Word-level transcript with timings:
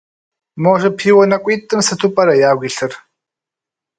Мо 0.61 0.73
жыпиуэ 0.81 1.23
нэкӏуитӏым 1.31 1.81
сыту 1.87 2.09
пӏэрэ 2.13 2.35
ягу 2.49 2.65
илъыр? 2.67 2.93